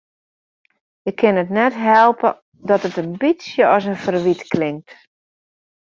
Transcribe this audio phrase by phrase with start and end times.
[1.09, 2.29] Ik kin it net helpe
[2.69, 4.89] dat it in bytsje as in ferwyt klinkt.